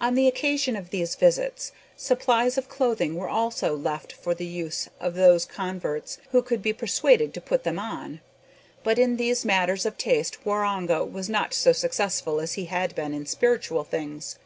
[0.00, 4.88] On the occasion of these visits, supplies of clothing were also left for the use
[5.00, 8.20] of those converts who could be persuaded to put them on.
[8.84, 13.12] But in these matters of taste Waroonga was not so successful as he had been
[13.12, 14.38] in spiritual things.